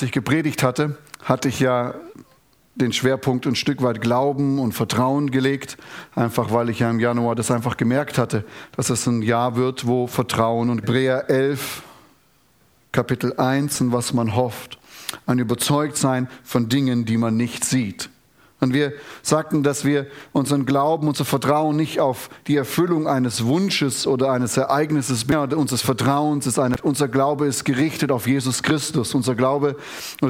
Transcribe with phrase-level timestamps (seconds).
[0.00, 1.92] als ich gepredigt hatte, hatte ich ja
[2.74, 5.76] den Schwerpunkt ein Stück weit Glauben und Vertrauen gelegt,
[6.14, 9.86] einfach weil ich ja im Januar das einfach gemerkt hatte, dass es ein Jahr wird,
[9.86, 11.82] wo Vertrauen und Hebräer 11,
[12.92, 14.78] Kapitel 1 und was man hofft,
[15.26, 18.08] ein Überzeugtsein von Dingen, die man nicht sieht.
[18.60, 18.92] Und wir
[19.22, 24.56] sagten, dass wir unseren Glauben, unser Vertrauen nicht auf die Erfüllung eines Wunsches oder eines
[24.56, 25.24] Ereignisses,
[25.56, 29.14] unseres Vertrauens ist eine, unser Glaube ist gerichtet auf Jesus Christus.
[29.14, 29.76] Unser Glaube,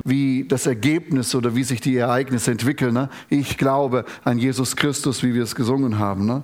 [0.05, 2.95] wie das Ergebnis oder wie sich die Ereignisse entwickeln.
[2.95, 3.09] Ne?
[3.29, 6.27] Ich glaube an Jesus Christus, wie wir es gesungen haben.
[6.27, 6.43] Ne?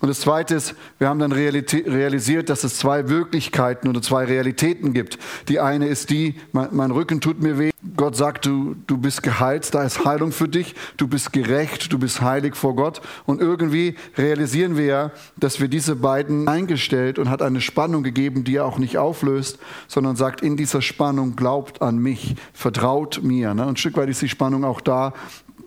[0.00, 4.92] Und das Zweite ist, wir haben dann realisiert, dass es zwei Wirklichkeiten oder zwei Realitäten
[4.92, 5.18] gibt.
[5.48, 7.70] Die eine ist die, mein, mein Rücken tut mir weh.
[7.96, 11.98] Gott sagt, du, du bist geheilt, da ist Heilung für dich, du bist gerecht, du
[11.98, 13.00] bist heilig vor Gott.
[13.26, 18.44] Und irgendwie realisieren wir ja, dass wir diese beiden eingestellt und hat eine Spannung gegeben,
[18.44, 23.54] die er auch nicht auflöst, sondern sagt, in dieser Spannung glaubt an mich, vertraut mir.
[23.54, 23.62] Ne?
[23.62, 25.12] Und ein Stück weit ist die Spannung auch da,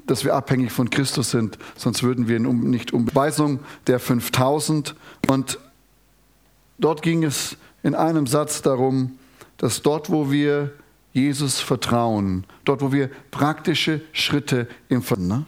[0.08, 4.96] dass wir abhängig von Christus sind, sonst würden wir nicht um Beweisung der 5000.
[5.28, 5.60] Und
[6.80, 9.18] dort ging es in einem Satz darum,
[9.58, 10.72] dass dort, wo wir
[11.14, 15.46] Jesus vertrauen, dort wo wir praktische Schritte im ne?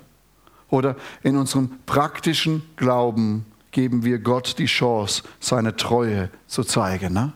[0.74, 7.14] Oder in unserem praktischen Glauben geben wir Gott die Chance, seine Treue zu zeigen.
[7.14, 7.32] Ne?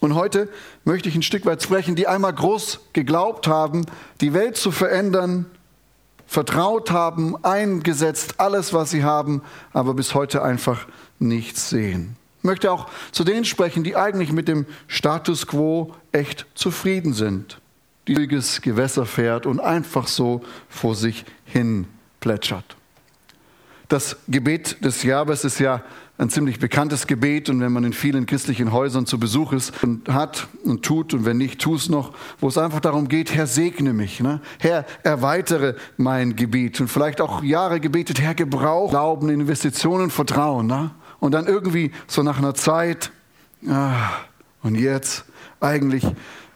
[0.00, 0.48] Und heute
[0.84, 3.86] möchte ich ein Stück weit sprechen, die einmal groß geglaubt haben,
[4.20, 5.46] die Welt zu verändern,
[6.26, 10.86] vertraut haben, eingesetzt, alles, was sie haben, aber bis heute einfach
[11.20, 17.12] nichts sehen möchte auch zu denen sprechen, die eigentlich mit dem Status quo echt zufrieden
[17.12, 17.60] sind,
[18.08, 21.86] ruhiges Gewässer fährt und einfach so vor sich hin
[22.20, 22.76] plätschert.
[23.88, 25.82] Das Gebet des Jahres ist ja
[26.18, 30.08] ein ziemlich bekanntes Gebet und wenn man in vielen christlichen Häusern zu Besuch ist und
[30.08, 33.46] hat und tut und wenn nicht, tu es noch, wo es einfach darum geht, Herr,
[33.46, 34.40] segne mich, ne?
[34.58, 40.66] Herr, erweitere mein Gebiet und vielleicht auch Jahre gebetet, Herr, gebrauch Glauben, Investitionen, Vertrauen.
[40.66, 40.90] Ne?
[41.20, 43.12] Und dann irgendwie so nach einer Zeit,
[43.68, 44.10] ah,
[44.66, 45.24] und jetzt,
[45.60, 46.04] eigentlich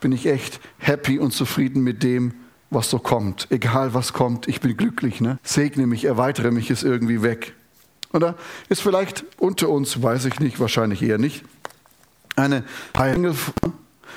[0.01, 2.35] bin ich echt happy und zufrieden mit dem,
[2.69, 3.47] was so kommt.
[3.51, 5.21] Egal was kommt, ich bin glücklich.
[5.21, 5.39] Ne?
[5.45, 7.55] Segne mich, erweitere mich, ist irgendwie weg.
[8.13, 8.35] Oder
[8.69, 11.45] ist vielleicht unter uns, weiß ich nicht, wahrscheinlich eher nicht,
[12.35, 13.37] eine Engel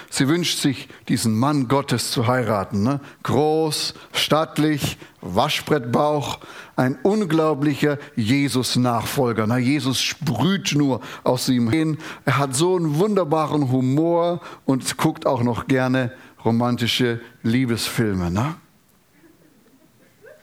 [0.10, 2.84] Sie wünscht sich, diesen Mann Gottes zu heiraten.
[2.84, 3.00] Ne?
[3.24, 6.40] Groß, stattlich, Waschbrettbauch,
[6.76, 9.48] ein unglaublicher Jesus-Nachfolger.
[9.48, 9.58] Ne?
[9.58, 11.98] Jesus sprüht nur aus ihm hin.
[12.26, 16.12] Er hat so einen wunderbaren Humor und guckt auch noch gerne
[16.44, 18.32] romantische Liebesfilme.
[18.32, 18.56] Ne?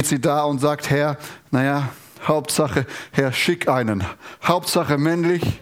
[0.02, 1.18] Sie da und sagt, Herr,
[1.50, 1.90] naja,
[2.26, 4.04] Hauptsache, Herr, schick einen.
[4.42, 5.60] Hauptsache männlich,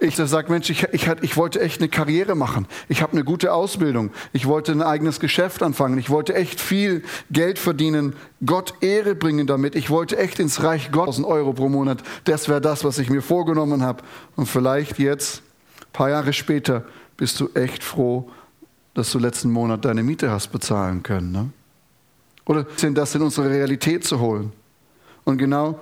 [0.00, 2.66] ich sage, Mensch, ich, ich, ich wollte echt eine Karriere machen.
[2.88, 4.10] Ich habe eine gute Ausbildung.
[4.32, 5.98] Ich wollte ein eigenes Geschäft anfangen.
[5.98, 9.74] Ich wollte echt viel Geld verdienen, Gott Ehre bringen damit.
[9.74, 12.02] Ich wollte echt ins Reich Gott 1000 Euro pro Monat.
[12.24, 14.02] Das wäre das, was ich mir vorgenommen habe.
[14.36, 15.42] Und vielleicht jetzt,
[15.80, 16.84] ein paar Jahre später,
[17.16, 18.30] bist du echt froh,
[18.94, 21.32] dass du letzten Monat deine Miete hast bezahlen können.
[21.32, 21.50] Ne?
[22.46, 24.52] Oder das in unsere Realität zu holen?
[25.24, 25.80] Und genau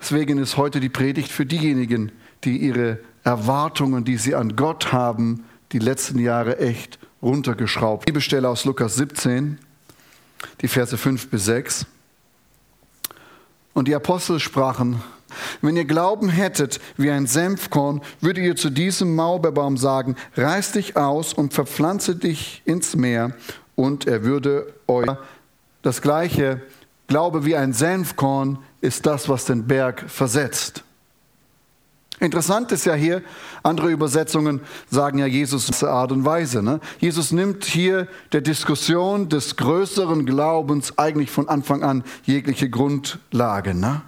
[0.00, 2.12] deswegen ist heute die Predigt für diejenigen,
[2.44, 8.06] die ihre Erwartungen, die sie an Gott haben, die letzten Jahre echt runtergeschraubt.
[8.06, 9.58] Bibelstelle aus Lukas 17,
[10.60, 11.86] die Verse 5 bis 6.
[13.74, 15.02] Und die Apostel sprachen,
[15.62, 20.96] wenn ihr Glauben hättet wie ein Senfkorn, würdet ihr zu diesem Maulbeerbaum sagen, reiß dich
[20.96, 23.34] aus und verpflanze dich ins Meer
[23.74, 25.08] und er würde euch
[25.80, 26.60] das gleiche
[27.08, 30.84] Glaube wie ein Senfkorn ist das, was den Berg versetzt.
[32.22, 33.20] Interessant ist ja hier,
[33.64, 36.62] andere Übersetzungen sagen ja Jesus in Art und Weise.
[36.62, 36.78] Ne?
[37.00, 43.74] Jesus nimmt hier der Diskussion des größeren Glaubens eigentlich von Anfang an jegliche Grundlage.
[43.74, 44.02] Ne?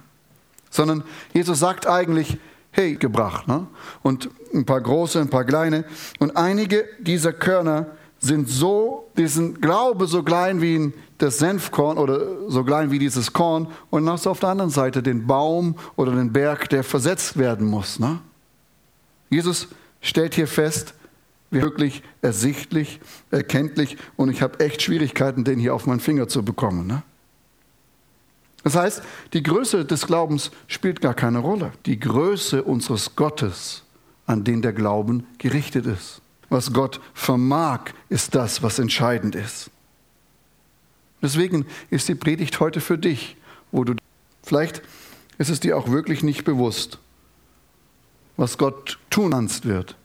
[0.69, 1.03] Sondern
[1.33, 2.37] Jesus sagt eigentlich,
[2.71, 3.49] hey, gebracht.
[3.49, 3.67] Ne?
[4.01, 5.83] Und ein paar große, ein paar kleine.
[6.19, 7.87] Und einige dieser Körner
[8.19, 13.33] sind so, diesen Glaube so klein wie ein das Senfkorn oder so klein wie dieses
[13.33, 17.67] Korn und hast auf der anderen Seite den Baum oder den Berg, der versetzt werden
[17.67, 17.99] muss.
[17.99, 18.19] Ne?
[19.29, 19.69] Jesus
[20.01, 20.93] stellt hier fest,
[21.51, 22.99] wirklich ersichtlich,
[23.31, 26.85] erkenntlich und ich habe echt Schwierigkeiten, den hier auf meinen Finger zu bekommen.
[26.87, 27.03] Ne?
[28.63, 29.03] Das heißt,
[29.33, 31.71] die Größe des Glaubens spielt gar keine Rolle.
[31.85, 33.83] Die Größe unseres Gottes,
[34.25, 36.21] an den der Glauben gerichtet ist.
[36.49, 39.69] Was Gott vermag, ist das, was entscheidend ist.
[41.25, 43.35] Deswegen ist die Predigt heute für dich,
[43.71, 43.95] wo du
[44.43, 44.83] vielleicht
[45.39, 46.99] ist es dir auch wirklich nicht bewusst,
[48.37, 49.95] was Gott tun kannst wird.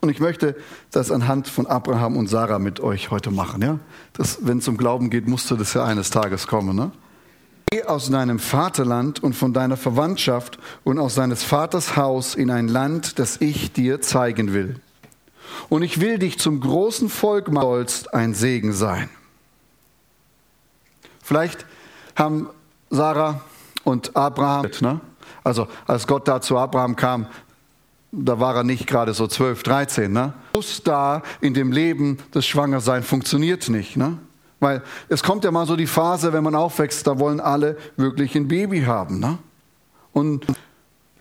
[0.00, 0.54] Und ich möchte
[0.92, 3.60] das anhand von Abraham und Sarah mit euch heute machen.
[3.60, 3.80] Ja?
[4.42, 6.76] Wenn es um Glauben geht, musste das ja eines Tages kommen.
[6.76, 6.92] Ne?
[7.72, 12.68] Geh aus deinem Vaterland und von deiner Verwandtschaft und aus deines Vaters Haus in ein
[12.68, 14.80] Land, das ich dir zeigen will.
[15.68, 19.08] Und ich will dich zum großen Volk machen, sollst ein Segen sein.
[21.22, 21.66] Vielleicht
[22.14, 22.48] haben
[22.90, 23.40] Sarah
[23.84, 25.00] und Abraham, ne?
[25.42, 27.26] also als Gott da zu Abraham kam,
[28.12, 30.12] da war er nicht gerade so 12, 13.
[30.12, 30.32] Ne?
[30.54, 33.96] Muss da in dem Leben das Schwangersein funktioniert nicht.
[33.96, 34.18] Ne?
[34.60, 38.34] Weil es kommt ja mal so die Phase, wenn man aufwächst, da wollen alle wirklich
[38.36, 39.20] ein Baby haben.
[39.20, 39.38] Ne?
[40.12, 40.46] Und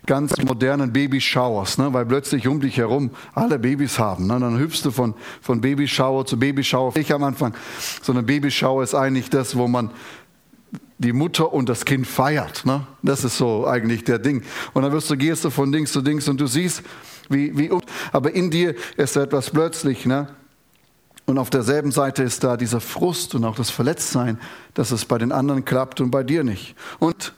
[0.05, 1.93] ganz modernen Babyshowers, ne?
[1.93, 4.27] weil plötzlich um dich herum alle Babys haben.
[4.27, 4.39] Ne?
[4.39, 6.95] Dann hüpfst du von, von Babyshower zu Babyshower.
[6.95, 7.53] Ich am Anfang,
[8.01, 9.91] so eine Babyshower ist eigentlich das, wo man
[10.97, 12.65] die Mutter und das Kind feiert.
[12.65, 12.87] Ne?
[13.01, 14.43] Das ist so eigentlich der Ding.
[14.73, 16.83] Und dann wirst du, gehst du von Dings zu Dings und du siehst,
[17.29, 17.71] wie, wie,
[18.11, 20.27] aber in dir ist etwas plötzlich, ne?
[21.27, 24.39] Und auf derselben Seite ist da dieser Frust und auch das Verletztsein,
[24.75, 26.75] dass es bei den anderen klappt und bei dir nicht.
[26.99, 27.33] Und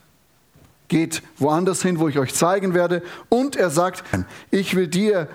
[0.87, 3.03] geht woanders hin, wo ich euch zeigen werde.
[3.29, 4.03] Und er sagt,
[4.51, 5.27] ich will dir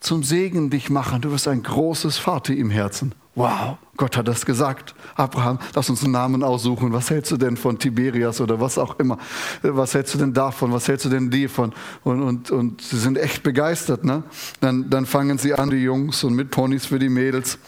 [0.00, 1.20] zum Segen dich machen.
[1.20, 3.14] Du wirst ein großes Vater im Herzen.
[3.36, 4.94] Wow, Gott hat das gesagt.
[5.14, 6.92] Abraham, lass uns einen Namen aussuchen.
[6.92, 9.18] Was hältst du denn von Tiberias oder was auch immer?
[9.62, 10.72] Was hältst du denn davon?
[10.72, 11.72] Was hältst du denn davon?
[12.02, 14.04] Und, und, und sie sind echt begeistert.
[14.04, 14.24] Ne?
[14.60, 17.58] Dann, dann fangen sie an, die Jungs, und mit Ponys für die Mädels.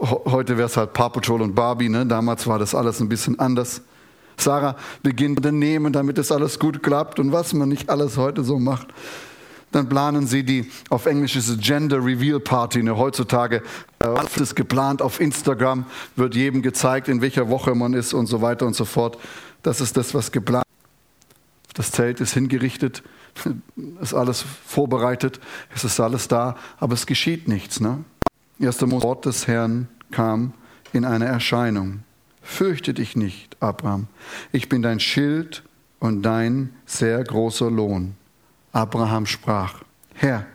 [0.00, 1.88] Heute wäre es halt Paw Patrol und Barbie.
[1.88, 2.04] Ne?
[2.04, 3.82] Damals war das alles ein bisschen anders.
[4.36, 8.58] Sarah beginnt Unternehmen, damit es alles gut klappt und was man nicht alles heute so
[8.58, 8.88] macht.
[9.72, 12.82] Dann planen sie die, auf Englisch ist es Gender Reveal Party.
[12.82, 13.62] Ne, heutzutage
[14.00, 18.42] äh, ist geplant auf Instagram, wird jedem gezeigt, in welcher Woche man ist und so
[18.42, 19.18] weiter und so fort.
[19.62, 21.78] Das ist das, was geplant ist.
[21.78, 23.02] Das Zelt ist hingerichtet,
[24.02, 25.40] ist alles vorbereitet,
[25.74, 27.80] es ist alles da, aber es geschieht nichts.
[27.80, 28.04] Ne?
[28.60, 30.52] Erster Wort des Herrn kam
[30.92, 32.04] in eine Erscheinung.
[32.42, 34.08] Fürchte dich nicht, Abraham.
[34.50, 35.62] Ich bin dein Schild
[36.00, 38.14] und dein sehr großer Lohn.
[38.72, 39.82] Abraham sprach,
[40.14, 40.46] Herr,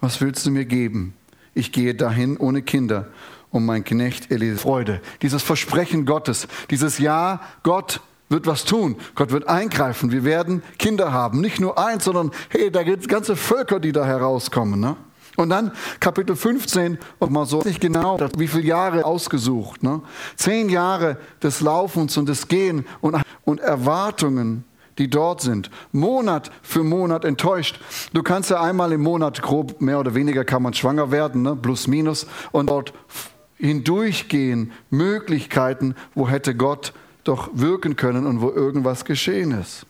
[0.00, 1.14] was willst du mir geben?
[1.54, 3.08] Ich gehe dahin ohne Kinder
[3.50, 5.00] und mein Knecht Elise Freude.
[5.20, 8.96] Dieses Versprechen Gottes, dieses Ja, Gott wird was tun.
[9.14, 10.10] Gott wird eingreifen.
[10.10, 11.40] Wir werden Kinder haben.
[11.40, 14.80] Nicht nur eins, sondern hey, da gibt es ganze Völker, die da herauskommen.
[14.80, 14.96] Ne?
[15.36, 19.82] Und dann Kapitel 15, und mal so nicht genau, wie viele Jahre ausgesucht.
[19.82, 20.02] Ne?
[20.36, 24.64] Zehn Jahre des Laufens und des Gehen und, und Erwartungen
[24.98, 27.80] die dort sind, Monat für Monat enttäuscht.
[28.12, 31.56] Du kannst ja einmal im Monat grob, mehr oder weniger kann man schwanger werden, ne?
[31.56, 32.92] plus minus, und dort
[33.56, 36.92] hindurchgehen, Möglichkeiten, wo hätte Gott
[37.24, 39.86] doch wirken können und wo irgendwas geschehen ist.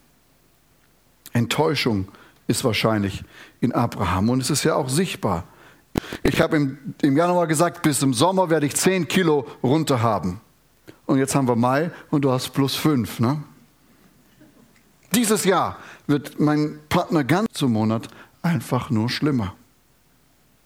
[1.32, 2.08] Enttäuschung
[2.46, 3.24] ist wahrscheinlich
[3.60, 5.44] in Abraham und es ist ja auch sichtbar.
[6.22, 10.40] Ich habe im, im Januar gesagt, bis im Sommer werde ich 10 Kilo runter haben.
[11.06, 13.20] Und jetzt haben wir Mai und du hast plus 5.
[13.20, 13.42] Ne?
[15.14, 18.08] Dieses Jahr wird mein Partner ganz zum Monat
[18.40, 19.54] einfach nur schlimmer.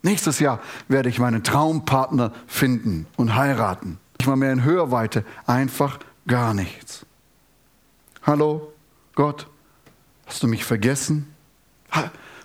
[0.02, 3.98] Nächstes Jahr werde ich meinen Traumpartner finden und heiraten.
[4.18, 7.04] Nicht mal mehr in Hörweite, einfach gar nichts.
[8.22, 8.72] Hallo,
[9.14, 9.48] Gott,
[10.26, 11.35] hast du mich vergessen?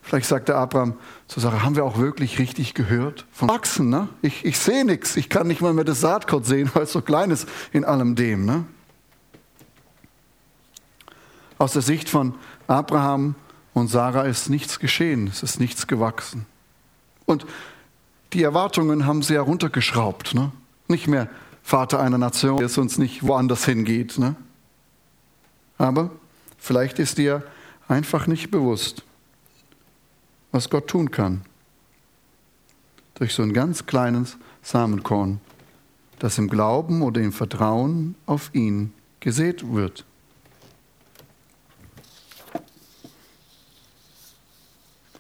[0.02, 0.96] Vielleicht sagte Abraham
[1.28, 3.26] zu Sarah, haben wir auch wirklich richtig gehört?
[3.32, 4.10] Von Wachsen, ne?
[4.22, 7.02] Ich, ich sehe nichts, ich kann nicht mal mehr das Saatkorn sehen, weil es so
[7.02, 8.66] klein ist in allem dem, ne?
[11.58, 12.34] Aus der Sicht von
[12.68, 13.36] Abraham
[13.74, 16.48] und Sarah ist nichts geschehen, es ist nichts gewachsen.
[17.26, 17.46] Und
[18.34, 20.34] die Erwartungen haben sie heruntergeschraubt.
[20.34, 20.52] Ne?
[20.88, 21.30] Nicht mehr
[21.64, 24.18] Vater einer Nation, der es uns nicht woanders hingeht.
[24.18, 24.36] Ne?
[25.78, 26.10] Aber
[26.58, 27.44] vielleicht ist dir
[27.88, 29.04] einfach nicht bewusst,
[30.52, 31.42] was Gott tun kann.
[33.16, 35.40] Durch so ein ganz kleines Samenkorn,
[36.20, 40.06] das im Glauben oder im Vertrauen auf ihn gesät wird.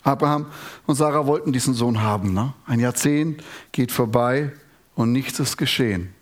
[0.03, 0.47] Abraham
[0.87, 2.33] und Sarah wollten diesen Sohn haben.
[2.33, 2.53] Ne?
[2.65, 4.51] Ein Jahrzehnt geht vorbei
[4.95, 6.13] und nichts ist geschehen.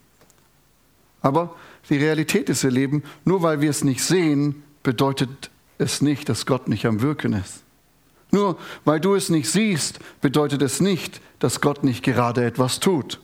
[1.21, 1.55] Aber
[1.89, 6.45] die Realität ist, ihr Leben, nur weil wir es nicht sehen, bedeutet es nicht, dass
[6.45, 7.63] Gott nicht am Wirken ist.
[8.31, 13.19] Nur weil du es nicht siehst, bedeutet es nicht, dass Gott nicht gerade etwas tut.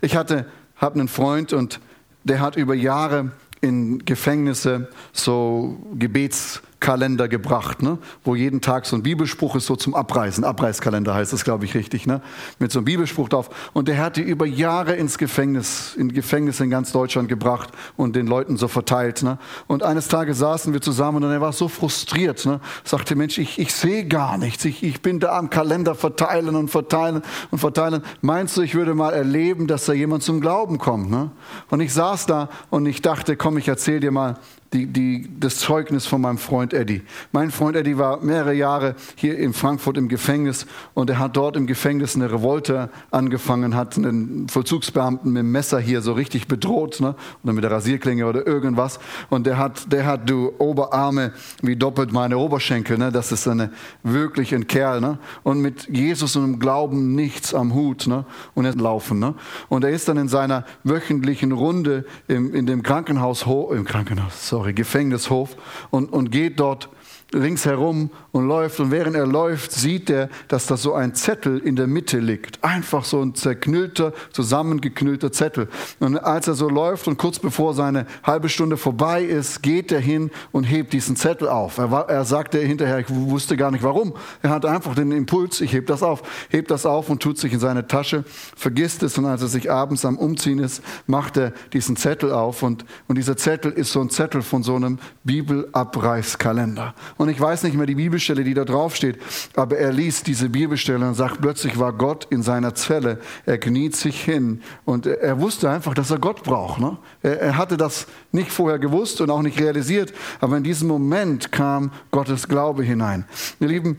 [0.00, 0.46] Ich hatte,
[0.76, 1.80] habe einen Freund und
[2.24, 7.98] der hat über Jahre in Gefängnisse so Gebets Kalender gebracht, ne?
[8.24, 10.44] wo jeden Tag so ein Bibelspruch ist, so zum Abreisen.
[10.44, 12.22] Abreißkalender heißt das, glaube ich, richtig, ne?
[12.58, 13.50] mit so einem Bibelspruch drauf.
[13.74, 18.16] Und der hat die über Jahre ins Gefängnis, in Gefängnis in ganz Deutschland gebracht und
[18.16, 19.22] den Leuten so verteilt.
[19.22, 19.38] Ne?
[19.66, 22.60] Und eines Tages saßen wir zusammen und er war so frustriert, ne?
[22.82, 26.70] sagte, Mensch, ich, ich sehe gar nichts, ich, ich bin da am Kalender verteilen und
[26.70, 27.20] verteilen
[27.50, 28.02] und verteilen.
[28.22, 31.10] Meinst du, ich würde mal erleben, dass da jemand zum Glauben kommt?
[31.10, 31.30] Ne?
[31.68, 34.38] Und ich saß da und ich dachte, komm, ich erzähle dir mal
[34.72, 37.02] die, die, das Zeugnis von meinem Freund Eddie.
[37.32, 41.56] Mein Freund Eddie war mehrere Jahre hier in Frankfurt im Gefängnis und er hat dort
[41.56, 47.00] im Gefängnis eine Revolte angefangen, hat einen Vollzugsbeamten mit dem Messer hier so richtig bedroht
[47.00, 47.16] ne?
[47.42, 49.00] oder mit der Rasierklinge oder irgendwas.
[49.28, 52.96] Und der hat, der hat du Oberarme wie doppelt meine Oberschenkel.
[52.96, 53.10] Ne?
[53.10, 53.72] Das ist eine,
[54.04, 55.00] wirklich ein Kerl.
[55.00, 55.18] Ne?
[55.42, 58.06] Und mit Jesus und dem Glauben nichts am Hut.
[58.06, 58.24] Ne?
[58.54, 59.18] Und er laufen.
[59.18, 59.34] Ne?
[59.68, 64.59] Und er ist dann in seiner wöchentlichen Runde im, in dem Krankenhaus, im Krankenhaus, sorry,
[64.60, 65.56] sorry, Gefängnishof
[65.88, 66.90] und, und geht dort
[67.34, 68.80] ringsherum und läuft.
[68.80, 72.62] Und während er läuft, sieht er, dass da so ein Zettel in der Mitte liegt.
[72.62, 75.68] Einfach so ein zerknüllter, zusammengeknüllter Zettel.
[75.98, 80.00] Und als er so läuft und kurz bevor seine halbe Stunde vorbei ist, geht er
[80.00, 81.78] hin und hebt diesen Zettel auf.
[81.78, 84.14] Er, war, er sagte hinterher, ich wusste gar nicht warum.
[84.42, 86.22] Er hat einfach den Impuls, ich heb das auf.
[86.48, 88.24] Hebt das auf und tut sich in seine Tasche,
[88.56, 89.18] vergisst es.
[89.18, 92.62] Und als er sich abends am Umziehen ist, macht er diesen Zettel auf.
[92.62, 96.94] Und, und dieser Zettel ist so ein Zettel von so einem Bibelabreißkalender.
[97.20, 99.18] Und ich weiß nicht mehr die Bibelstelle, die da drauf steht,
[99.54, 103.18] aber er liest diese Bibelstelle und sagt, plötzlich war Gott in seiner Zelle.
[103.44, 106.80] Er kniet sich hin und er wusste einfach, dass er Gott braucht.
[106.80, 106.96] Ne?
[107.20, 111.52] Er, er hatte das nicht vorher gewusst und auch nicht realisiert, aber in diesem Moment
[111.52, 113.26] kam Gottes Glaube hinein.
[113.60, 113.98] Ihr Lieben,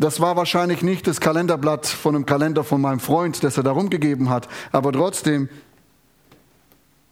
[0.00, 3.70] das war wahrscheinlich nicht das Kalenderblatt von einem Kalender von meinem Freund, das er da
[3.70, 5.48] rumgegeben hat, aber trotzdem,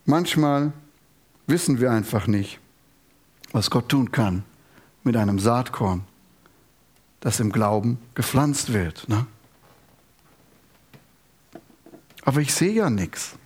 [0.04, 0.73] manchmal
[1.46, 2.58] wissen wir einfach nicht,
[3.52, 4.42] was Gott tun kann
[5.04, 6.04] mit einem Saatkorn,
[7.20, 9.08] das im Glauben gepflanzt wird.
[9.08, 9.26] Ne?
[12.23, 13.37] Aber ich sehe ja nichts.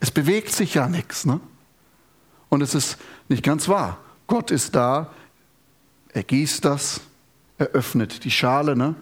[0.00, 1.24] Es bewegt sich ja nichts.
[1.24, 1.40] Ne?
[2.50, 2.98] Und es ist
[3.28, 3.98] nicht ganz wahr.
[4.26, 5.10] Gott ist da,
[6.10, 7.00] er gießt das,
[7.58, 8.94] er öffnet die Schale, ne?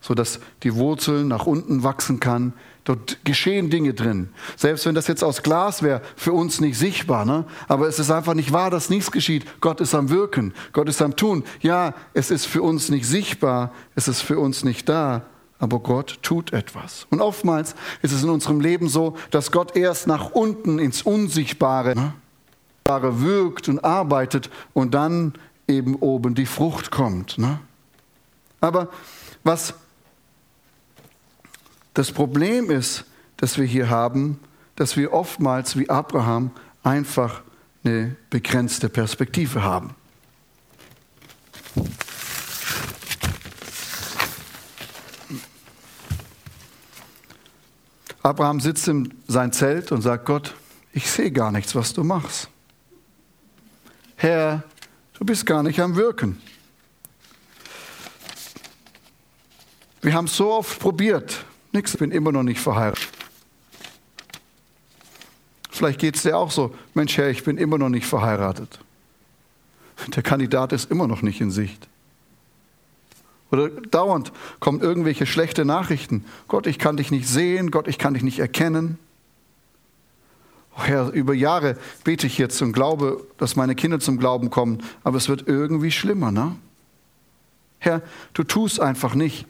[0.00, 2.52] Sodass die Wurzeln nach unten wachsen kann.
[2.84, 4.30] Dort geschehen Dinge drin.
[4.56, 7.24] Selbst wenn das jetzt aus Glas wäre, für uns nicht sichtbar.
[7.24, 7.44] Ne?
[7.68, 9.44] Aber es ist einfach nicht wahr, dass nichts geschieht.
[9.60, 11.44] Gott ist am Wirken, Gott ist am Tun.
[11.60, 15.22] Ja, es ist für uns nicht sichtbar, es ist für uns nicht da,
[15.58, 17.06] aber Gott tut etwas.
[17.10, 21.94] Und oftmals ist es in unserem Leben so, dass Gott erst nach unten ins Unsichtbare
[21.94, 22.14] ne?
[22.86, 25.34] wirkt und arbeitet und dann
[25.68, 27.36] eben oben die Frucht kommt.
[27.36, 27.60] Ne?
[28.60, 28.88] Aber
[29.44, 29.74] was
[31.94, 33.04] das Problem ist,
[33.36, 34.38] das wir hier haben,
[34.76, 36.50] dass wir oftmals wie Abraham
[36.82, 37.42] einfach
[37.84, 39.94] eine begrenzte Perspektive haben.
[48.22, 50.54] Abraham sitzt in sein Zelt und sagt, Gott,
[50.92, 52.48] ich sehe gar nichts, was du machst.
[54.16, 54.62] Herr,
[55.14, 56.40] du bist gar nicht am Wirken.
[60.02, 63.08] Wir haben es so oft probiert, Nix, bin immer noch nicht verheiratet.
[65.70, 68.80] Vielleicht geht es dir auch so, Mensch, Herr, ich bin immer noch nicht verheiratet.
[70.08, 71.88] Der Kandidat ist immer noch nicht in Sicht.
[73.50, 76.24] Oder dauernd kommen irgendwelche schlechte Nachrichten.
[76.48, 78.98] Gott, ich kann dich nicht sehen, Gott, ich kann dich nicht erkennen.
[80.76, 84.82] Oh Herr, über Jahre bete ich jetzt und glaube, dass meine Kinder zum Glauben kommen,
[85.02, 86.56] aber es wird irgendwie schlimmer, ne?
[87.78, 88.02] Herr,
[88.34, 89.46] du tust einfach nicht,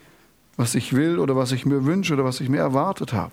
[0.56, 3.32] was ich will oder was ich mir wünsche oder was ich mir erwartet habe.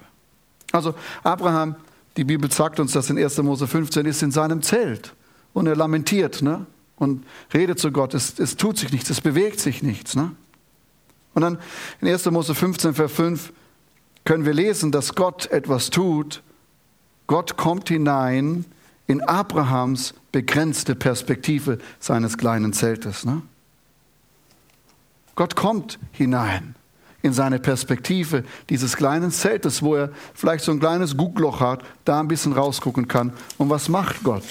[0.71, 1.75] Also Abraham,
[2.15, 3.37] die Bibel sagt uns das in 1.
[3.39, 5.13] Mose 15, ist in seinem Zelt
[5.53, 6.65] und er lamentiert ne?
[6.97, 8.13] und redet zu Gott.
[8.13, 10.15] Es, es tut sich nichts, es bewegt sich nichts.
[10.15, 10.31] Ne?
[11.33, 11.57] Und dann
[12.01, 12.25] in 1.
[12.31, 13.53] Mose 15, Vers 5
[14.25, 16.41] können wir lesen, dass Gott etwas tut.
[17.27, 18.65] Gott kommt hinein
[19.05, 23.25] in Abrahams begrenzte Perspektive seines kleinen Zeltes.
[23.25, 23.41] Ne?
[25.35, 26.76] Gott kommt hinein
[27.27, 32.19] in seine Perspektive dieses kleinen Zeltes, wo er vielleicht so ein kleines Guckloch hat, da
[32.19, 33.33] ein bisschen rausgucken kann.
[33.57, 34.43] Und was macht Gott?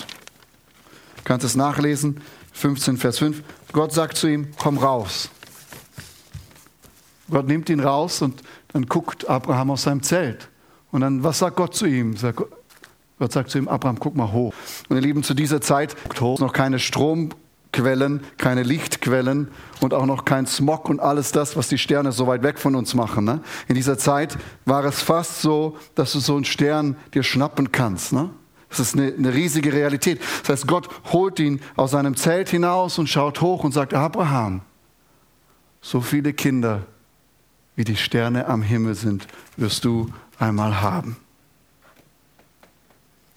[1.16, 2.21] Du kannst es nachlesen,
[2.52, 3.42] 15 Vers 5.
[3.73, 5.30] Gott sagt zu ihm, komm raus.
[7.30, 8.42] Gott nimmt ihn raus und
[8.73, 10.49] dann guckt Abraham aus seinem Zelt.
[10.92, 12.14] Und dann, was sagt Gott zu ihm?
[13.18, 14.54] Gott sagt zu ihm, Abraham, guck mal hoch.
[14.88, 17.30] Und ihr Lieben, zu dieser Zeit noch keine Strom
[17.76, 19.49] Quellen, keine Lichtquellen
[19.83, 22.75] und auch noch kein Smog und alles das, was die Sterne so weit weg von
[22.75, 23.26] uns machen.
[23.26, 23.40] Ne?
[23.68, 28.14] In dieser Zeit war es fast so, dass du so einen Stern dir schnappen kannst.
[28.14, 28.30] Ne?
[28.71, 30.21] Das ist eine, eine riesige Realität.
[30.40, 34.62] Das heißt, Gott holt ihn aus seinem Zelt hinaus und schaut hoch und sagt, Abraham,
[35.83, 36.87] so viele Kinder,
[37.75, 39.26] wie die Sterne am Himmel sind,
[39.59, 41.18] wirst du einmal haben.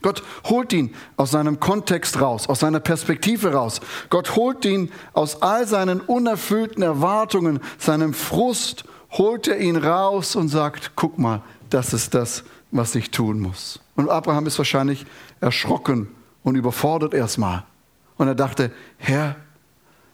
[0.01, 3.82] Gott holt ihn aus seinem Kontext raus, aus seiner Perspektive raus.
[4.10, 10.50] Gott holt ihn aus all seinen unerfüllten Erwartungen, seinem Frust, holt er ihn raus und
[10.50, 13.79] sagt, guck mal, das ist das, was ich tun muss.
[13.96, 15.06] Und Abraham ist wahrscheinlich
[15.41, 16.08] erschrocken
[16.44, 17.63] und überfordert erstmal.
[18.18, 19.36] Und er dachte, Herr,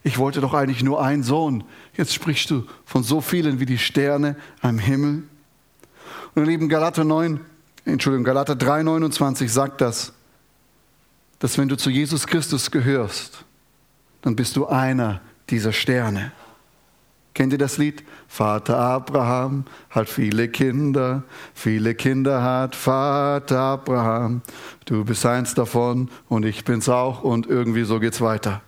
[0.04, 1.63] ich wollte doch eigentlich nur einen Sohn.
[1.96, 5.24] Jetzt sprichst du von so vielen wie die Sterne am Himmel.
[6.34, 7.39] Und ihr lieben Galater 9,
[7.86, 10.12] Entschuldigung, Galater 3,29 sagt das,
[11.39, 13.46] dass wenn du zu Jesus Christus gehörst,
[14.22, 16.32] dann bist du einer dieser Sterne.
[17.36, 18.04] Kennt ihr das Lied?
[18.27, 21.24] Vater Abraham hat viele Kinder,
[21.54, 24.42] viele Kinder hat Vater Abraham.
[24.86, 28.62] Du bist eins davon und ich bin's auch und irgendwie so geht's weiter.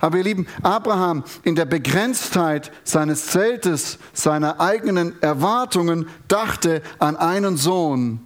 [0.00, 7.56] Aber ihr Lieben, Abraham in der Begrenztheit seines Zeltes, seiner eigenen Erwartungen, dachte an einen
[7.56, 8.20] Sohn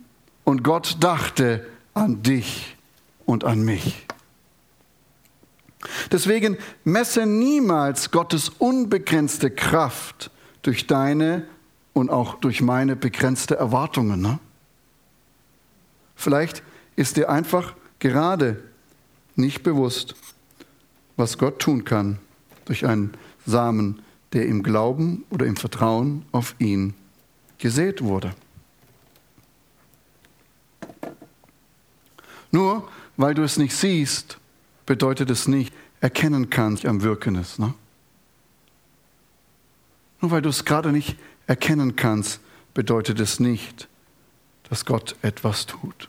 [0.44, 2.76] und Gott dachte an dich
[3.26, 4.06] und an mich.
[6.10, 10.30] Deswegen messe niemals Gottes unbegrenzte Kraft
[10.62, 11.46] durch deine
[11.92, 14.20] und auch durch meine begrenzte Erwartungen.
[14.20, 14.38] Ne?
[16.16, 16.62] Vielleicht
[16.96, 18.62] ist dir einfach gerade
[19.36, 20.14] nicht bewusst,
[21.16, 22.18] was Gott tun kann
[22.64, 23.14] durch einen
[23.46, 24.02] Samen,
[24.32, 26.94] der im Glauben oder im Vertrauen auf ihn
[27.58, 28.34] gesät wurde.
[32.50, 34.38] Nur weil du es nicht siehst,
[34.86, 37.58] bedeutet es nicht, erkennen kannst am Wirken ist.
[37.58, 37.74] Ne?
[40.20, 41.16] Nur weil du es gerade nicht
[41.46, 42.40] erkennen kannst,
[42.72, 43.88] bedeutet es nicht,
[44.68, 46.08] dass Gott etwas tut.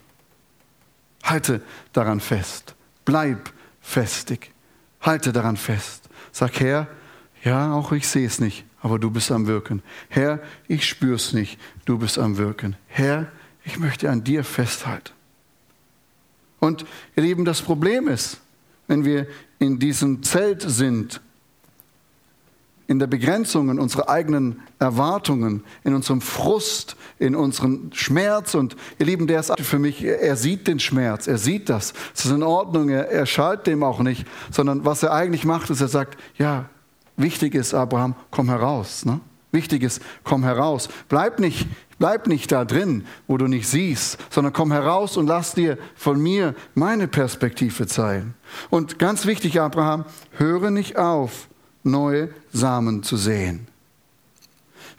[1.23, 1.61] Halte
[1.93, 2.75] daran fest.
[3.03, 4.51] Bleib festig.
[5.05, 6.09] Halte daran fest.
[6.31, 6.87] Sag, Herr,
[7.43, 9.83] ja, auch ich sehe es nicht, aber du bist am Wirken.
[10.09, 12.75] Herr, ich spüre es nicht, du bist am Wirken.
[12.87, 13.31] Herr,
[13.63, 15.11] ich möchte an dir festhalten.
[16.59, 16.85] Und
[17.15, 18.41] ihr Lieben, das Problem ist,
[18.87, 19.27] wenn wir
[19.59, 21.21] in diesem Zelt sind,
[22.87, 28.53] in der Begrenzung in unserer eigenen Erwartungen, in unserem Frust, in unserem Schmerz.
[28.53, 31.93] Und ihr Lieben, der ist für mich, er sieht den Schmerz, er sieht das.
[32.13, 35.69] Es ist in Ordnung, er, er schaltet dem auch nicht, sondern was er eigentlich macht,
[35.69, 36.69] ist, er sagt, ja,
[37.17, 39.05] wichtig ist, Abraham, komm heraus.
[39.05, 39.19] Ne?
[39.51, 40.89] Wichtig ist, komm heraus.
[41.09, 41.67] Bleib nicht,
[41.97, 46.21] bleib nicht da drin, wo du nicht siehst, sondern komm heraus und lass dir von
[46.21, 48.35] mir meine Perspektive zeigen.
[48.69, 51.47] Und ganz wichtig, Abraham, höre nicht auf,
[51.85, 53.67] neue Samen zu sehen.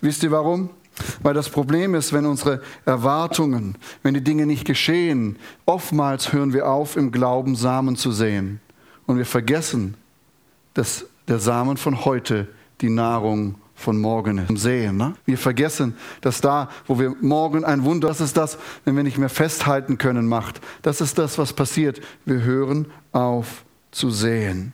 [0.01, 0.71] Wisst ihr warum?
[1.23, 6.69] Weil das Problem ist, wenn unsere Erwartungen, wenn die Dinge nicht geschehen, oftmals hören wir
[6.69, 8.61] auf, im Glauben Samen zu sehen.
[9.07, 9.95] Und wir vergessen,
[10.75, 12.49] dass der Samen von heute
[12.81, 14.59] die Nahrung von morgen ist.
[14.59, 15.15] Sehen, ne?
[15.27, 19.19] Wir vergessen, dass da, wo wir morgen ein Wunder, das ist das, wenn wir nicht
[19.19, 20.61] mehr festhalten können, macht.
[20.83, 22.01] Das ist das, was passiert.
[22.25, 24.73] Wir hören auf zu sehen.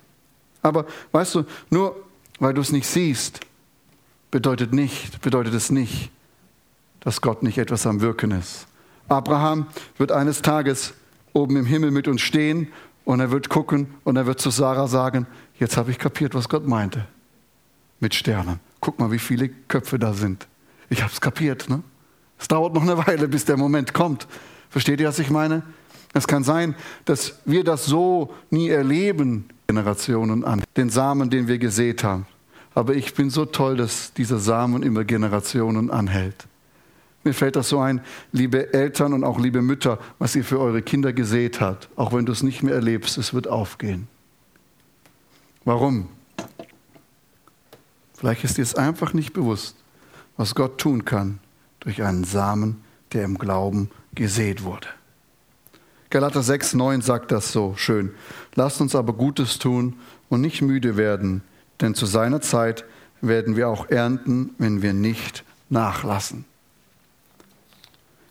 [0.62, 1.96] Aber weißt du, nur
[2.38, 3.40] weil du es nicht siehst,
[4.31, 6.11] bedeutet nicht, bedeutet es nicht,
[7.01, 8.66] dass Gott nicht etwas am Wirken ist.
[9.09, 9.66] Abraham
[9.98, 10.94] wird eines Tages
[11.33, 12.68] oben im Himmel mit uns stehen
[13.05, 15.27] und er wird gucken und er wird zu Sarah sagen,
[15.59, 17.07] jetzt habe ich kapiert, was Gott meinte
[18.01, 18.61] mit Sternen.
[18.81, 20.46] Guck mal, wie viele Köpfe da sind.
[20.90, 21.68] Ich habe es kapiert.
[21.68, 21.83] Ne?
[22.38, 24.27] Es dauert noch eine Weile, bis der Moment kommt.
[24.70, 25.62] Versteht ihr, was ich meine?
[26.12, 31.59] Es kann sein, dass wir das so nie erleben, Generationen an, den Samen, den wir
[31.59, 32.27] gesät haben.
[32.75, 36.47] Aber ich bin so toll, dass dieser Samen immer Generationen anhält.
[37.25, 40.83] Mir fällt das so ein, liebe Eltern und auch liebe Mütter, was ihr für eure
[40.83, 41.89] Kinder gesät habt.
[41.97, 44.09] Auch wenn du es nicht mehr erlebst, es wird aufgehen.
[45.65, 46.09] Warum?
[48.15, 49.77] Vielleicht ist dir es einfach nicht bewusst,
[50.37, 51.39] was Gott tun kann
[51.81, 52.83] durch einen Samen,
[53.13, 54.89] der im Glauben gesät wurde.
[56.12, 58.11] Galater 6, 9 sagt das so schön.
[58.55, 59.94] Lasst uns aber Gutes tun
[60.29, 61.40] und nicht müde werden,
[61.81, 62.85] denn zu seiner Zeit
[63.22, 66.44] werden wir auch ernten, wenn wir nicht nachlassen.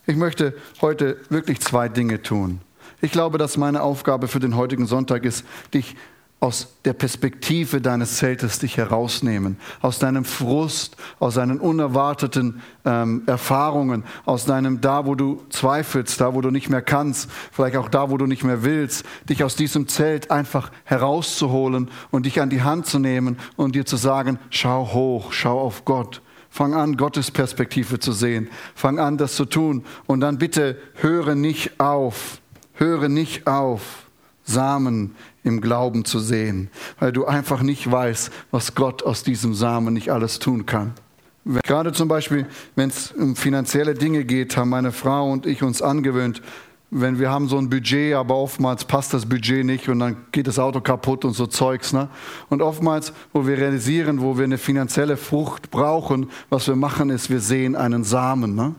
[0.05, 2.61] Ich möchte heute wirklich zwei Dinge tun.
[3.01, 5.95] Ich glaube, dass meine Aufgabe für den heutigen Sonntag ist, dich
[6.41, 14.03] aus der Perspektive deines Zeltes dich herausnehmen, aus deinem Frust, aus deinen unerwarteten ähm, Erfahrungen,
[14.25, 18.09] aus deinem da, wo du zweifelst, da, wo du nicht mehr kannst, vielleicht auch da,
[18.09, 22.63] wo du nicht mehr willst, dich aus diesem Zelt einfach herauszuholen und dich an die
[22.63, 26.23] Hand zu nehmen und dir zu sagen, schau hoch, schau auf Gott.
[26.49, 28.49] Fang an, Gottes Perspektive zu sehen.
[28.73, 29.85] Fang an, das zu tun.
[30.07, 32.41] Und dann bitte höre nicht auf,
[32.81, 34.07] Höre nicht auf,
[34.51, 39.93] Samen im Glauben zu sehen, weil du einfach nicht weißt, was Gott aus diesem Samen
[39.93, 40.93] nicht alles tun kann.
[41.63, 45.81] Gerade zum Beispiel, wenn es um finanzielle Dinge geht, haben meine Frau und ich uns
[45.81, 46.41] angewöhnt,
[46.91, 50.45] wenn wir haben so ein Budget, aber oftmals passt das Budget nicht und dann geht
[50.45, 51.93] das Auto kaputt und so Zeugs.
[51.93, 52.09] Ne?
[52.49, 57.29] Und oftmals, wo wir realisieren, wo wir eine finanzielle Frucht brauchen, was wir machen, ist,
[57.29, 58.55] wir sehen einen Samen.
[58.55, 58.75] Ne?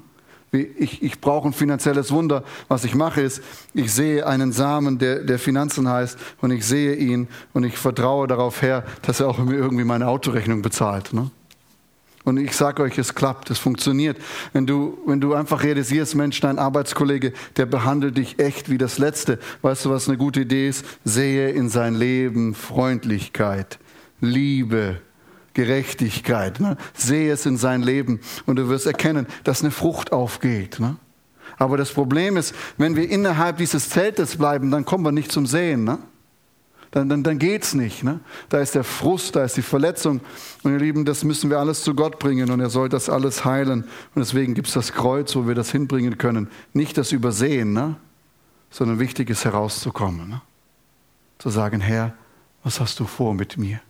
[0.52, 2.44] Ich, ich brauche ein finanzielles Wunder.
[2.68, 6.94] Was ich mache ist, ich sehe einen Samen, der, der Finanzen heißt, und ich sehe
[6.94, 11.14] ihn und ich vertraue darauf her, dass er auch mir irgendwie meine Autorechnung bezahlt.
[11.14, 11.30] Ne?
[12.24, 14.18] Und ich sage euch, es klappt, es funktioniert.
[14.52, 18.98] Wenn du, wenn du einfach realisierst, Mensch, dein Arbeitskollege, der behandelt dich echt wie das
[18.98, 19.38] Letzte.
[19.62, 20.84] Weißt du, was eine gute Idee ist?
[21.02, 23.78] Sehe in sein Leben Freundlichkeit,
[24.20, 25.00] Liebe,
[25.54, 26.60] Gerechtigkeit.
[26.60, 26.76] Ne?
[26.94, 30.80] Sehe es in sein Leben und du wirst erkennen, dass eine Frucht aufgeht.
[30.80, 30.96] Ne?
[31.58, 35.46] Aber das Problem ist, wenn wir innerhalb dieses Zeltes bleiben, dann kommen wir nicht zum
[35.46, 35.84] Sehen.
[35.84, 35.98] Ne?
[36.92, 38.04] dann, dann, dann geht es nicht.
[38.04, 38.20] Ne?
[38.50, 40.20] Da ist der Frust, da ist die Verletzung.
[40.62, 43.46] Und ihr Lieben, das müssen wir alles zu Gott bringen und er soll das alles
[43.46, 43.84] heilen.
[44.14, 46.48] Und deswegen gibt es das Kreuz, wo wir das hinbringen können.
[46.74, 47.96] Nicht das Übersehen, ne?
[48.70, 50.28] sondern wichtig ist herauszukommen.
[50.28, 50.42] Ne?
[51.38, 52.14] Zu sagen, Herr,
[52.62, 53.80] was hast du vor mit mir?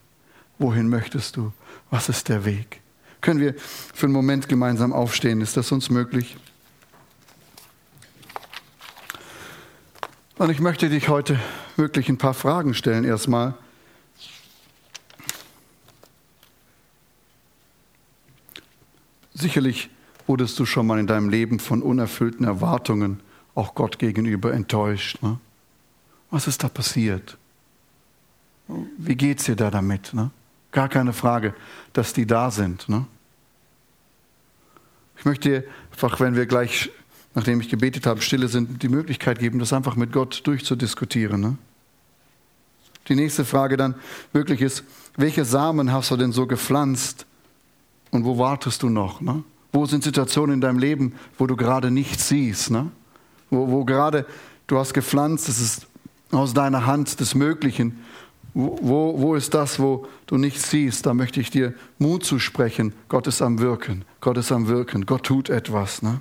[0.63, 1.53] Wohin möchtest du?
[1.91, 2.83] Was ist der Weg?
[3.21, 5.41] Können wir für einen Moment gemeinsam aufstehen?
[5.41, 6.37] Ist das uns möglich?
[10.37, 11.37] Und ich möchte dich heute
[11.75, 13.55] wirklich ein paar Fragen stellen erstmal.
[19.35, 19.91] Sicherlich
[20.29, 23.19] wurdest du schon mal in deinem Leben von unerfüllten Erwartungen
[23.57, 25.21] auch Gott gegenüber enttäuscht.
[25.23, 25.41] Ne?
[26.31, 27.37] Was ist da passiert?
[28.97, 30.15] Wie geht es dir da damit?
[30.15, 30.31] Ne?
[30.73, 31.55] Gar keine Frage,
[31.93, 32.89] dass die da sind.
[32.89, 33.07] Ne?
[35.17, 36.91] Ich möchte dir einfach, wenn wir gleich
[37.35, 41.41] nachdem ich gebetet habe, stille sind, die Möglichkeit geben, das einfach mit Gott durchzudiskutieren.
[41.41, 41.57] Ne?
[43.09, 43.95] Die nächste Frage dann
[44.33, 44.85] wirklich ist,
[45.17, 47.27] welche Samen hast du denn so gepflanzt
[48.11, 49.21] und wo wartest du noch?
[49.21, 49.43] Ne?
[49.73, 52.71] Wo sind Situationen in deinem Leben, wo du gerade nichts siehst?
[52.71, 52.91] Ne?
[53.51, 54.27] Wo, wo gerade
[54.67, 55.87] du hast gepflanzt, es ist
[56.31, 58.03] aus deiner Hand des Möglichen.
[58.55, 61.07] Wo, wo, ist das, wo du nichts siehst?
[61.07, 62.93] Da möchte ich dir Mut zusprechen.
[63.09, 64.05] Gott ist am Wirken.
[64.21, 65.07] Gott ist am Wirken.
[65.07, 66.03] Gott tut etwas.
[66.03, 66.21] Ne?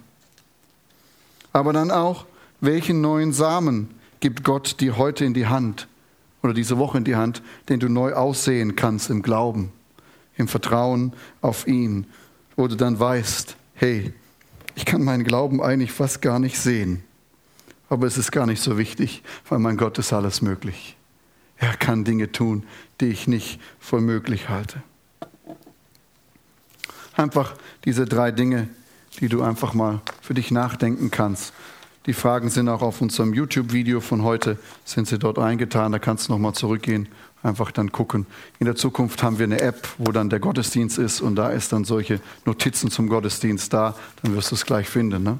[1.52, 2.26] Aber dann auch,
[2.62, 3.90] welchen neuen Samen
[4.22, 5.88] gibt Gott dir heute in die Hand
[6.42, 9.72] oder diese Woche in die Hand, den du neu aussehen kannst im Glauben,
[10.38, 12.06] im Vertrauen auf ihn,
[12.56, 14.14] wo du dann weißt, hey,
[14.76, 17.04] ich kann meinen Glauben eigentlich fast gar nicht sehen,
[17.90, 20.96] aber es ist gar nicht so wichtig, weil mein Gott ist alles möglich.
[21.62, 22.64] Er kann Dinge tun,
[23.00, 24.82] die ich nicht für möglich halte.
[27.16, 27.54] Einfach
[27.86, 28.68] diese drei Dinge,
[29.20, 31.54] die du einfach mal für dich nachdenken kannst.
[32.08, 35.92] Die Fragen sind auch auf unserem YouTube-Video von heute, sind sie dort eingetan.
[35.92, 37.08] Da kannst du nochmal zurückgehen,
[37.44, 38.26] einfach dann gucken.
[38.58, 41.72] In der Zukunft haben wir eine App, wo dann der Gottesdienst ist und da ist
[41.74, 43.94] dann solche Notizen zum Gottesdienst da.
[44.24, 45.22] Dann wirst du es gleich finden.
[45.22, 45.40] Ne?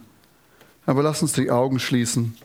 [0.86, 2.38] Aber lass uns die Augen schließen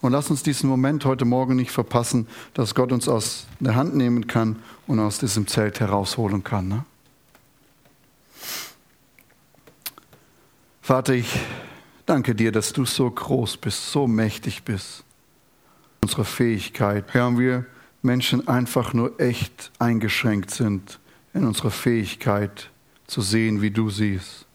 [0.00, 3.94] und lass uns diesen Moment heute Morgen nicht verpassen, dass Gott uns aus der Hand
[3.94, 4.56] nehmen kann
[4.86, 6.68] und aus diesem Zelt herausholen kann.
[6.68, 6.84] Ne?
[10.82, 11.40] Vater, ich
[12.04, 15.02] danke dir, dass du so groß bist, so mächtig bist.
[16.00, 17.66] Unsere Fähigkeit, Herr, wir
[18.02, 21.00] Menschen einfach nur echt eingeschränkt sind
[21.34, 22.70] in unserer Fähigkeit
[23.06, 24.46] zu sehen, wie du siehst.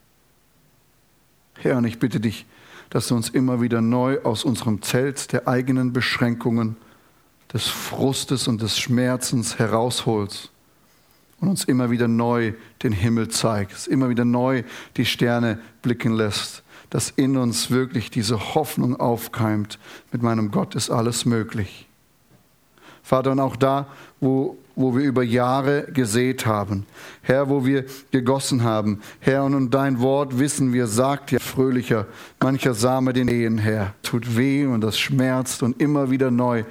[1.55, 2.45] Herr, und ich bitte dich,
[2.91, 6.75] dass du uns immer wieder neu aus unserem Zelt der eigenen Beschränkungen,
[7.53, 10.51] des Frustes und des Schmerzens herausholst
[11.39, 14.63] und uns immer wieder neu den Himmel zeigst, immer wieder neu
[14.95, 19.79] die Sterne blicken lässt, dass in uns wirklich diese Hoffnung aufkeimt,
[20.11, 21.87] mit meinem Gott ist alles möglich.
[23.03, 23.87] Vater, und auch da,
[24.19, 26.85] wo, wo wir über Jahre gesät haben,
[27.21, 32.07] Herr, wo wir gegossen haben, Herr, und um dein Wort wissen wir, sagt ja fröhlicher,
[32.41, 36.63] mancher Same den Ehen, Herr, tut weh und das schmerzt und immer wieder neu.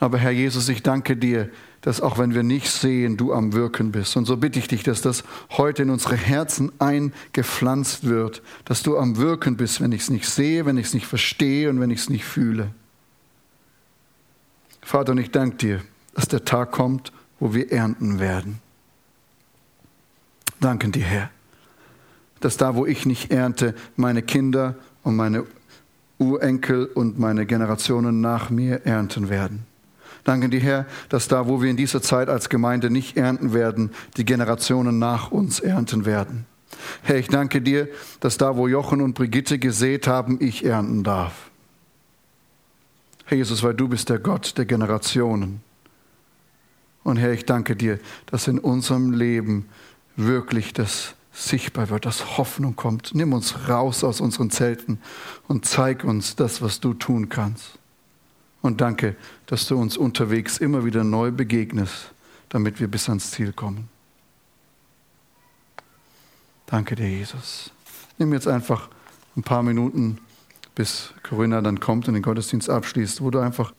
[0.00, 1.50] Aber Herr Jesus, ich danke dir,
[1.86, 4.16] dass auch wenn wir nicht sehen, du am Wirken bist.
[4.16, 8.98] Und so bitte ich dich, dass das heute in unsere Herzen eingepflanzt wird, dass du
[8.98, 11.90] am Wirken bist, wenn ich es nicht sehe, wenn ich es nicht verstehe und wenn
[11.90, 12.70] ich es nicht fühle.
[14.82, 15.80] Vater, und ich danke dir,
[16.14, 18.60] dass der Tag kommt, wo wir ernten werden.
[20.60, 21.30] Danken dir, Herr,
[22.40, 25.44] dass da, wo ich nicht ernte, meine Kinder und meine
[26.18, 29.66] Urenkel und meine Generationen nach mir ernten werden.
[30.24, 33.90] Danke dir, Herr, dass da, wo wir in dieser Zeit als Gemeinde nicht ernten werden,
[34.16, 36.46] die Generationen nach uns ernten werden.
[37.02, 37.88] Herr, ich danke dir,
[38.20, 41.50] dass da, wo Jochen und Brigitte gesät haben, ich ernten darf.
[43.24, 45.60] Herr Jesus, weil du bist der Gott der Generationen.
[47.06, 49.68] Und Herr, ich danke dir, dass in unserem Leben
[50.16, 53.14] wirklich das sichtbar wird, dass Hoffnung kommt.
[53.14, 54.98] Nimm uns raus aus unseren Zelten
[55.46, 57.78] und zeig uns das, was du tun kannst.
[58.60, 59.14] Und danke,
[59.46, 62.10] dass du uns unterwegs immer wieder neu begegnest,
[62.48, 63.88] damit wir bis ans Ziel kommen.
[66.66, 67.70] Danke dir, Jesus.
[68.18, 68.88] Nimm jetzt einfach
[69.36, 70.18] ein paar Minuten,
[70.74, 73.72] bis Corinna dann kommt und den Gottesdienst abschließt, wo du einfach